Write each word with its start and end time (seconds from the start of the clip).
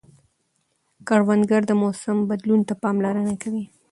کروندګر 1.07 1.61
د 1.67 1.71
موسم 1.81 2.17
بدلون 2.29 2.61
ته 2.67 2.73
پاملرنه 2.83 3.33
کوي 3.41 3.65